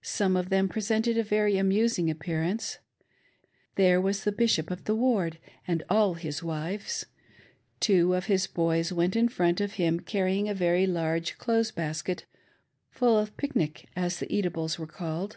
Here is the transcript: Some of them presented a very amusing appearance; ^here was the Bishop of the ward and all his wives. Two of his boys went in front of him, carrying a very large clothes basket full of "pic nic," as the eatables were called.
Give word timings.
Some 0.00 0.36
of 0.38 0.48
them 0.48 0.70
presented 0.70 1.18
a 1.18 1.22
very 1.22 1.58
amusing 1.58 2.08
appearance; 2.08 2.78
^here 3.76 4.00
was 4.00 4.24
the 4.24 4.32
Bishop 4.32 4.70
of 4.70 4.84
the 4.84 4.94
ward 4.94 5.38
and 5.68 5.82
all 5.90 6.14
his 6.14 6.42
wives. 6.42 7.04
Two 7.78 8.14
of 8.14 8.24
his 8.24 8.46
boys 8.46 8.90
went 8.90 9.14
in 9.16 9.28
front 9.28 9.60
of 9.60 9.74
him, 9.74 10.00
carrying 10.00 10.48
a 10.48 10.54
very 10.54 10.86
large 10.86 11.36
clothes 11.36 11.72
basket 11.72 12.24
full 12.88 13.18
of 13.18 13.36
"pic 13.36 13.54
nic," 13.54 13.86
as 13.94 14.18
the 14.18 14.34
eatables 14.34 14.78
were 14.78 14.86
called. 14.86 15.36